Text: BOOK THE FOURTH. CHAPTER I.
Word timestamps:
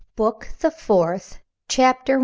BOOK 0.15 0.47
THE 0.59 0.71
FOURTH. 0.71 1.43
CHAPTER 1.67 2.17
I. 2.17 2.19